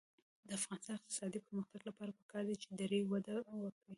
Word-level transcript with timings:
د 0.47 0.49
افغانستان 0.59 0.89
د 0.95 0.99
اقتصادي 0.99 1.39
پرمختګ 1.47 1.81
لپاره 1.89 2.11
پکار 2.19 2.43
ده 2.49 2.55
چې 2.61 2.67
دري 2.79 3.01
وده 3.11 3.35
وکړي. 3.63 3.89